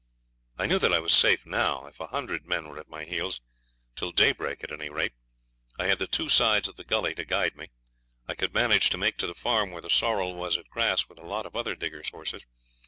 I 0.57 0.65
knew 0.65 0.79
that 0.79 0.91
I 0.93 0.97
was 0.97 1.13
safe 1.13 1.45
now, 1.45 1.85
if 1.85 1.99
a 1.99 2.07
hundred 2.07 2.47
men 2.47 2.67
were 2.67 2.79
at 2.79 2.89
my 2.89 3.03
heels, 3.05 3.39
till 3.95 4.11
daybreak 4.11 4.63
at 4.63 4.71
any 4.71 4.89
rate. 4.89 5.13
I 5.77 5.85
had 5.85 5.99
the 5.99 6.07
two 6.07 6.27
sides 6.27 6.67
of 6.67 6.75
the 6.75 6.83
gully 6.83 7.13
to 7.13 7.23
guide 7.23 7.55
me. 7.55 7.69
I 8.27 8.33
could 8.33 8.51
manage 8.55 8.89
to 8.89 8.97
make 8.97 9.17
to 9.17 9.27
the 9.27 9.35
farm 9.35 9.69
where 9.69 9.81
the 9.83 9.91
sorrel 9.91 10.33
was 10.33 10.57
at 10.57 10.71
grass 10.71 11.07
with 11.07 11.19
a 11.19 11.27
lot 11.27 11.45
of 11.45 11.55
other 11.55 11.75
diggers' 11.75 12.09
horses. 12.09 12.43